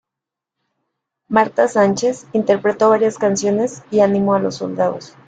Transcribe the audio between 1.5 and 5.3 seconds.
Sánchez interpretó varias canciones y animó a los soldados.